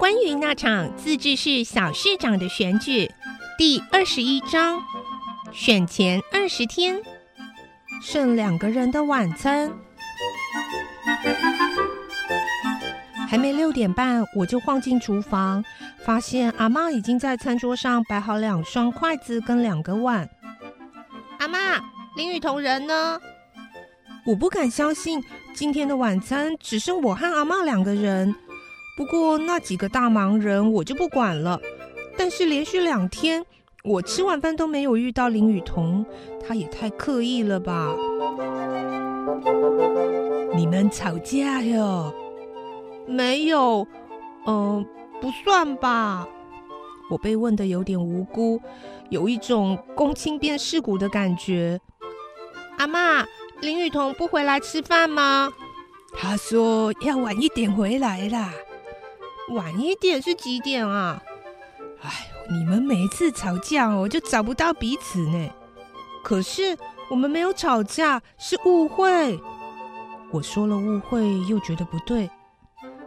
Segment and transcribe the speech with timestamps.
[0.00, 3.12] 关于那场自治市小市长的选举，
[3.58, 4.82] 第二十一章，
[5.52, 7.02] 选前二十天，
[8.02, 9.70] 剩两个人的晚餐。
[13.28, 15.62] 还没六点半，我就晃进厨房，
[16.02, 20.26] 发现阿妈已经在餐桌上摆好两双筷子跟两个碗。
[21.40, 21.78] 阿妈，
[22.16, 23.20] 林雨桐人呢？
[24.24, 25.22] 我不敢相信，
[25.54, 28.34] 今天的晚餐只剩我和阿妈两个人。
[29.00, 31.58] 不过那几个大忙人我就不管了。
[32.18, 33.42] 但是连续两天，
[33.82, 36.04] 我吃晚饭都没有遇到林雨桐，
[36.46, 37.96] 他也太刻意了吧？
[40.54, 42.12] 你们吵架哟？
[43.06, 43.86] 没有，
[44.46, 44.86] 嗯，
[45.18, 46.28] 不算吧。
[47.08, 48.60] 我被问的有点无辜，
[49.08, 51.80] 有一种公卿变世故的感觉。
[52.76, 53.24] 阿妈。
[53.62, 55.50] 林雨桐不回来吃饭吗？
[56.14, 58.52] 他说要晚一点回来啦。
[59.50, 61.22] 晚一点是几点啊？
[62.02, 65.50] 哎，你们每次吵架哦，就找不到彼此呢。
[66.22, 66.76] 可是
[67.10, 69.40] 我们没有吵架，是误会。
[70.30, 72.30] 我说了误会，又觉得不对。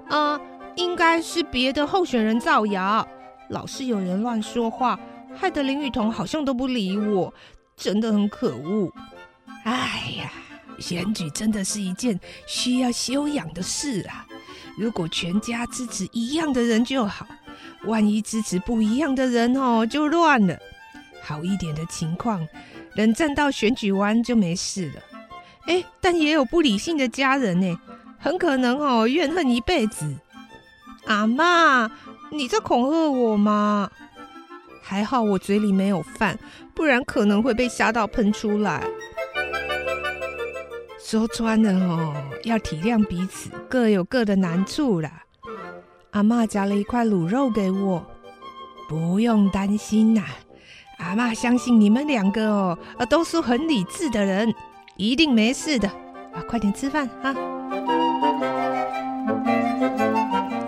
[0.10, 0.40] 啊，
[0.76, 3.08] 应该是别的候选人造谣，
[3.50, 5.00] 老是有人乱说话，
[5.34, 7.34] 害得林雨桐好像都不理我，
[7.76, 8.92] 真的很可恶。
[9.64, 10.32] 哎呀！
[10.80, 14.26] 选举真的是一件需要修养的事啊！
[14.78, 17.26] 如果全家支持一样的人就好，
[17.86, 20.58] 万一支持不一样的人哦，就乱了。
[21.22, 22.48] 好一点的情况，
[22.96, 25.02] 冷战到选举完就没事了。
[25.68, 27.80] 哎，但也有不理性的家人呢，
[28.20, 30.16] 很可能哦怨恨一辈子。
[31.06, 31.90] 阿妈，
[32.32, 33.90] 你在恐吓我吗？
[34.82, 36.38] 还好我嘴里没有饭，
[36.74, 38.84] 不然可能会被吓到喷出来。
[41.14, 42.12] 说穿了哦，
[42.44, 45.22] 要体谅彼此，各有各的难处啦。
[46.10, 48.04] 阿妈夹了一块卤肉给我，
[48.90, 50.24] 不用担心呐。
[50.98, 52.80] 阿妈相信你们两个哦，
[53.12, 54.52] 都是很理智的人，
[54.98, 55.88] 一定没事的。
[55.88, 57.32] 啊，快点吃饭啊！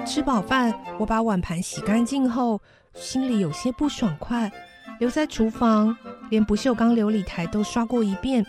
[0.05, 2.61] 吃饱饭，我把碗盘洗干净后，
[2.93, 4.51] 心里有些不爽快，
[4.99, 5.97] 留在厨房，
[6.29, 8.45] 连不锈钢琉璃台都刷过一遍。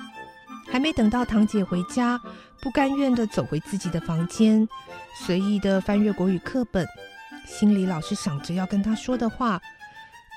[0.76, 2.20] 还没等到堂姐回家，
[2.60, 4.69] 不甘愿的走回自己的房间，
[5.25, 6.87] 随意的翻阅国语课本，
[7.47, 9.59] 心里老是想着要跟她说的话，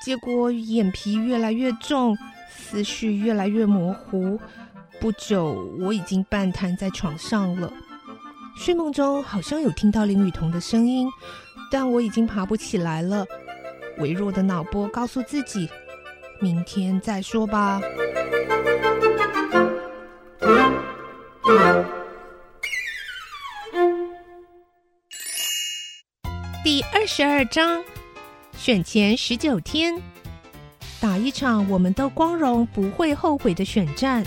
[0.02, 2.16] 结果眼皮越来越重，
[2.48, 4.40] 思绪越来越模糊。
[4.98, 7.70] 不久，我已经半瘫在床上了。
[8.56, 11.06] 睡梦中好像有听到林雨桐的声音，
[11.70, 13.26] 但我已经爬不起来了。
[13.98, 15.68] 微弱的脑波告诉自己，
[16.40, 17.78] 明天再说吧。
[26.62, 27.82] 第二十二章，
[28.56, 30.00] 选前十九天，
[31.00, 34.22] 打一场我们都光荣不会后悔的选战。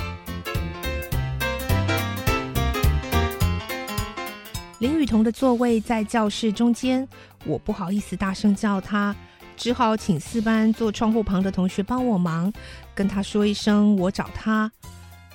[4.79, 7.07] 林雨桐的座位在教室中间，
[7.45, 9.15] 我不好意思大声叫他，
[9.55, 12.51] 只好请四班坐窗户旁的同学帮我忙，
[12.93, 14.69] 跟他说一声我找他。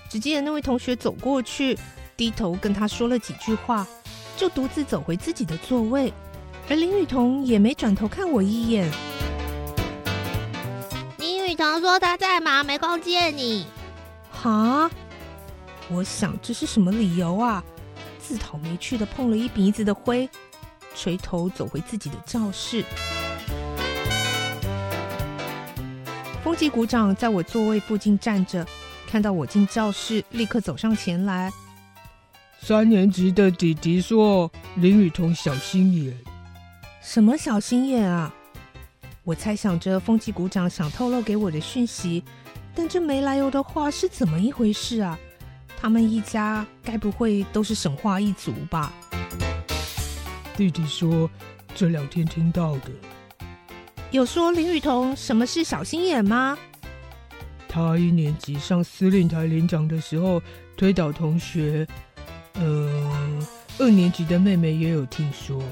[0.08, 1.78] 只记得那位同学走过去，
[2.16, 3.86] 低头跟他说了几句话，
[4.36, 6.12] 就独自走回自己的座位。
[6.68, 8.90] 而林雨桐也没转头看我一眼。
[11.18, 13.66] 林雨桐说他在忙，没空见你。
[14.30, 14.90] 哈？
[15.90, 17.64] 我想这是什么理由啊？
[18.18, 20.28] 自讨没趣的碰了一鼻子的灰，
[20.94, 22.84] 垂头走回自己的教室。
[26.44, 28.66] 风纪股长在我座位附近站着，
[29.10, 31.50] 看到我进教室，立刻走上前来。
[32.60, 36.14] 三年级的弟弟说：“林雨桐小心眼。”
[37.00, 38.30] 什么小心眼啊！
[39.24, 42.22] 我猜想着风纪股长想透露给我的讯息，
[42.74, 45.18] 但这没来由的话是怎么一回事啊？
[45.80, 48.92] 他们一家该不会都是神话一族吧？
[50.54, 51.30] 弟弟说
[51.74, 52.90] 这两天听到的，
[54.10, 56.58] 有说林雨桐什么是小心眼吗？
[57.68, 60.42] 他一年级上司令台领奖的时候
[60.76, 61.86] 推倒同学，
[62.54, 63.46] 呃，
[63.78, 65.62] 二年级的妹妹也有听说。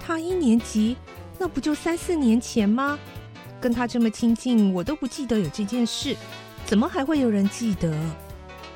[0.00, 0.96] 他一年级
[1.38, 2.98] 那不就三四年前吗？
[3.60, 6.14] 跟他这么亲近，我都不记得有这件事，
[6.64, 7.92] 怎么还会有人记得？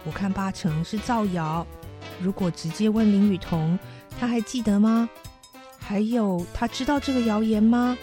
[0.04, 1.66] 我看八成是造谣。
[2.20, 3.78] 如果直接问林雨桐，
[4.18, 5.08] 他还记得吗？
[5.78, 7.96] 还有，他知道这个谣言吗？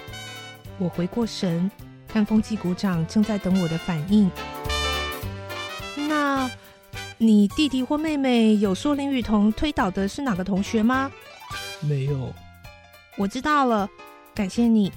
[0.78, 1.70] 我回过神，
[2.08, 4.30] 看风纪股长正在等我的反应。
[6.08, 6.50] 那，
[7.18, 11.12] 你弟弟或妹妹有说林雨桐推倒的是哪个同学吗？
[11.82, 12.34] 没有。
[13.18, 13.90] 我知道了，
[14.34, 14.92] 感谢你。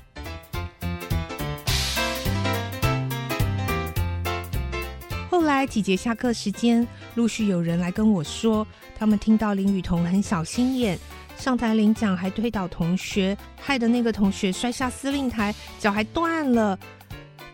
[5.30, 8.66] 后来几节下课时间，陆续有人来跟我说，
[8.98, 10.98] 他们听到林雨桐很小心眼，
[11.36, 16.78] 上台领奖还推倒同学，害得那个同学摔下司令台，脚还断了，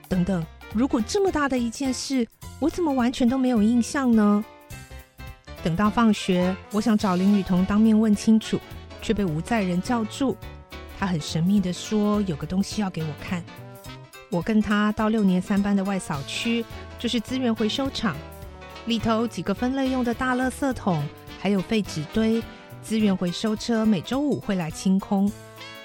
[0.09, 0.45] 等等。
[0.73, 2.27] 如果这么大的一件事，
[2.59, 4.45] 我怎么完全都没有印象呢？
[5.63, 8.59] 等到放学，我想找林雨桐当面问清楚，
[9.01, 10.37] 却被吴在人叫住。
[10.99, 13.43] 他很神秘的说，有个东西要给我看。
[14.31, 16.65] 我跟他到六年三班的外扫区，
[16.99, 18.17] 就是资源回收厂，
[18.87, 21.03] 里头几个分类用的大垃圾桶，
[21.39, 22.43] 还有废纸堆。
[22.83, 25.31] 资源回收车每周五会来清空，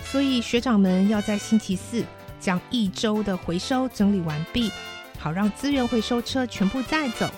[0.04, 2.04] 所以学长们要在星期四
[2.42, 4.70] 将一周的回收整理完毕，
[5.18, 7.30] 好让资源回收车全部载走。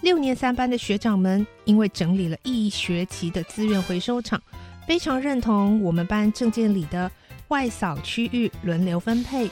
[0.00, 4.42] 六年三班的学长们因为整理了一学期的资源回收厂，
[4.88, 7.08] 非常认同我们班证件里的。
[7.48, 9.50] 外扫区域轮流分配，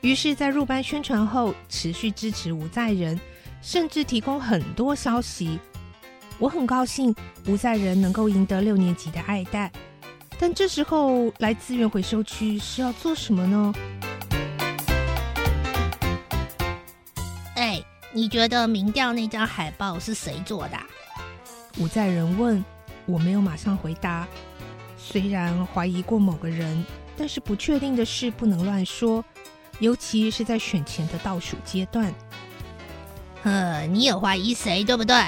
[0.00, 3.20] 于是，在入班宣传后，持续支持无在人，
[3.62, 5.56] 甚至提供很多消息。
[6.40, 7.14] 我很高兴
[7.46, 9.70] 吴在人能够赢得六年级的爱戴，
[10.42, 13.74] 但这时候来资源回收区是要做什么呢？
[17.56, 17.78] 哎，
[18.10, 20.78] 你觉得民调那张海报是谁做的？
[21.76, 22.64] 吴在人问，
[23.04, 24.26] 我没有马上回答，
[24.96, 26.86] 虽然怀疑过某个人。
[27.18, 29.22] 但是不确定的事不能乱说，
[29.78, 32.10] 尤其是在选前的倒数阶段。
[33.42, 35.22] 呃，你有怀疑谁对不对？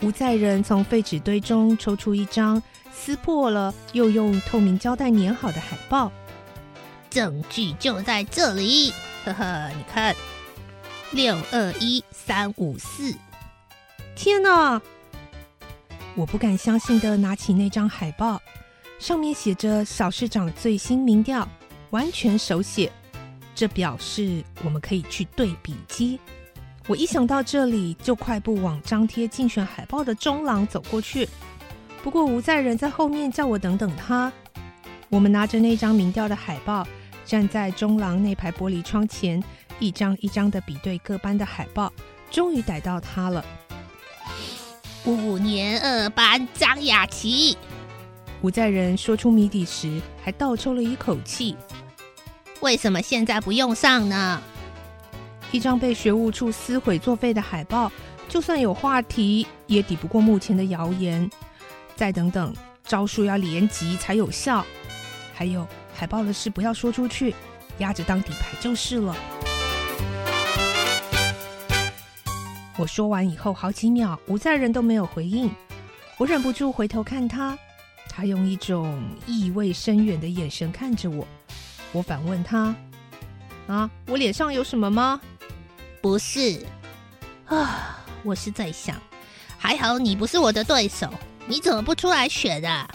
[0.00, 2.62] 吴在仁从废纸堆中抽出一张
[2.98, 6.10] 撕破了又用透明胶带粘好的海报，
[7.08, 8.92] 证据就在这里。
[9.24, 10.14] 呵呵，你看，
[11.12, 13.14] 六二一三五四。
[14.16, 14.82] 天哪！
[16.16, 18.42] 我不敢相信的拿起那张海报。
[18.98, 21.48] 上面写着小市长最新民调，
[21.90, 22.90] 完全手写，
[23.54, 26.18] 这表示我们可以去对比机。
[26.88, 31.28] 我一想到这里，就快步往张贴竞选海报的中廊走过去。
[32.02, 34.32] 不过吴在仁在后面叫我等等他。
[35.08, 36.86] 我们拿着那张民调的海报，
[37.24, 39.42] 站在中廊那排玻璃窗前，
[39.78, 41.92] 一张一张的比对各班的海报，
[42.30, 43.44] 终于逮到他了。
[45.04, 47.56] 五年二班张雅琪。
[48.42, 51.56] 吴在仁说出谜底时，还倒抽了一口气。
[52.60, 54.42] 为什么现在不用上呢？
[55.50, 57.90] 一张被学务处撕毁作废的海报，
[58.28, 61.28] 就算有话题，也抵不过目前的谣言。
[61.98, 62.54] 再等等，
[62.84, 64.64] 招数要连级才有效。
[65.34, 67.34] 还有，海报的事不要说出去，
[67.78, 69.16] 压着当底牌就是了。
[72.76, 75.50] 我说完以后，好几秒，吴在人都没有回应。
[76.18, 77.58] 我忍不住回头看他。
[78.08, 81.26] 他用一种意味深远的眼神看着我，
[81.90, 82.72] 我反问他
[83.66, 85.20] ：“啊，我脸上有什么吗
[86.00, 86.64] ？”“不是。”
[87.46, 88.96] 啊，我是在想，
[89.58, 91.12] 还好你不是我的对手，
[91.50, 92.86] 你怎么不出来选啊？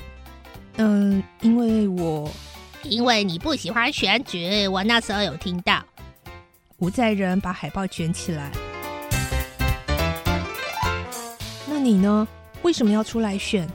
[0.78, 2.32] 嗯，因为我，
[2.84, 5.84] 因为你不喜欢选举，我那时候有听到。
[6.78, 8.52] 吴在仁把海报卷起来。
[11.68, 12.28] 那你呢？
[12.62, 13.68] 为什么要出来选？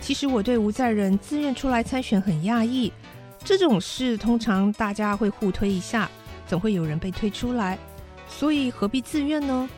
[0.00, 2.90] 其实我对吴在仁自愿出来参选很讶异，
[3.44, 6.10] 这种事通常大家会互推一下，
[6.46, 7.78] 总会有人被推出来，
[8.26, 9.68] 所以何必自愿呢？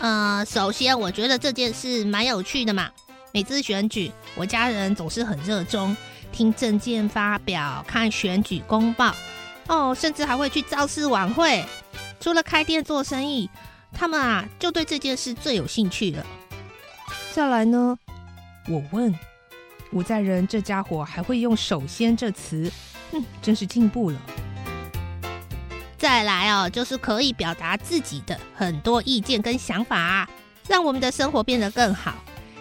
[0.00, 2.88] 呃，首先我觉得这件事蛮有趣的嘛。
[3.32, 5.96] 每次选举，我家人总是很热衷
[6.32, 9.14] 听证件发表、看选举公报，
[9.66, 11.64] 哦，甚至还会去造势晚会。
[12.20, 13.50] 除了开店做生意，
[13.92, 16.24] 他们啊就对这件事最有兴趣了。
[17.32, 17.96] 再来呢？
[18.68, 19.14] 我问
[19.92, 22.70] 吴在人，这家伙还会用“首先”这词，
[23.12, 24.20] 嗯，真是进步了。
[25.98, 30.28] 再来哦，就是可以表达自己的很多意见跟想法，
[30.68, 32.14] 让我们的生活变得更好。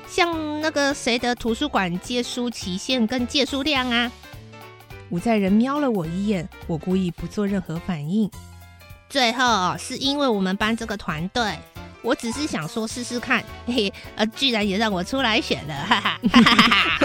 [0.09, 4.11] 像那个谁的图书馆借书期限跟借书量啊。
[5.09, 8.29] 武在人瞄了我一眼，我故意不做任何反应。
[9.07, 11.55] 最后是因为我们班这个团队。
[12.01, 16.55] 我只是想说试试看，嘿嘿，呃，居然也让我出来选了，哈哈哈哈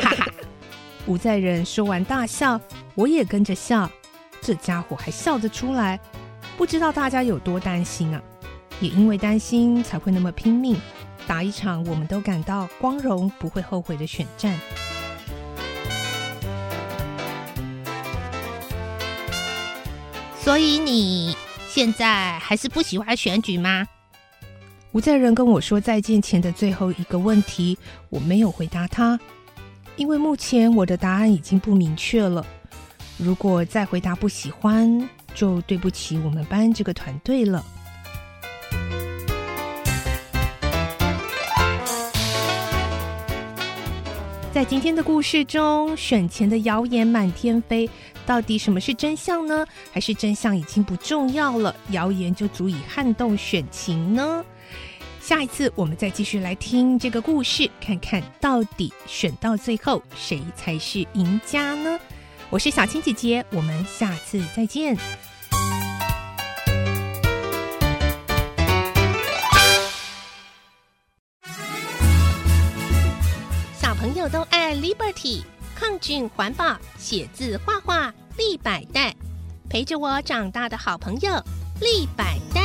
[0.01, 0.27] 哈哈！
[1.07, 2.61] 吴在仁说完大笑，
[2.95, 3.91] 我也跟着笑。
[4.41, 5.99] 这家伙还笑得出来，
[6.57, 8.23] 不知道大家有多担心啊！
[8.81, 10.77] 也因为担心，才会那么拼命
[11.27, 14.59] 打一场我们都感到光荣、不会后悔的选战。
[20.41, 21.37] 所以你
[21.69, 23.87] 现在还是不喜欢选举吗？
[24.91, 27.79] 吴在仁跟我说再见前的最后一个问题，
[28.11, 29.19] 我没有回答他，
[29.97, 32.45] 因为目前我的答案已经不明确了。
[33.17, 37.65] 如果再回答不喜欢，就对不起我们班这个团队了。
[44.53, 47.89] 在今天的故事中，选前的谣言满天飞，
[48.27, 49.67] 到底什么是真相呢？
[49.91, 54.45] 还是真相已经不重要了，谣言就足以撼动选情呢？
[55.23, 61.99] 下一次我们再继续来听这个故事，看看到底选到最后谁才是赢家呢？
[62.53, 64.95] 我是小青姐姐，我们下次再见。
[73.75, 75.43] 小朋友都爱 Liberty，
[75.75, 79.17] 抗菌环保，写字画画立百代，
[79.71, 81.43] 陪着我长大的好朋友
[81.81, 82.62] 立百代。